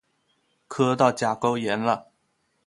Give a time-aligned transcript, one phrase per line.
[0.67, 2.09] 磕到甲沟炎了！